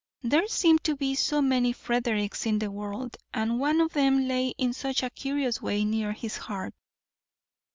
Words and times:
There 0.23 0.47
seemed 0.47 0.83
to 0.85 0.95
be 0.95 1.13
so 1.13 1.43
many 1.43 1.71
Fredericks 1.73 2.47
in 2.47 2.57
the 2.57 2.71
world, 2.71 3.17
and 3.35 3.59
one 3.59 3.79
of 3.79 3.93
them 3.93 4.27
lay 4.27 4.47
in 4.57 4.73
such 4.73 5.03
a 5.03 5.11
curious 5.11 5.61
way 5.61 5.85
near 5.85 6.11
his 6.11 6.37
heart. 6.37 6.73